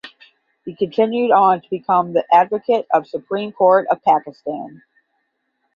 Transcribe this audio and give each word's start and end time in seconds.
He 0.65 0.75
continued 0.75 1.29
on 1.29 1.61
to 1.61 1.69
become 1.69 2.11
the 2.11 2.25
advocate 2.33 2.87
of 2.91 3.05
Supreme 3.05 3.51
Court 3.51 3.85
of 3.91 4.03
Pakistan. 4.03 4.81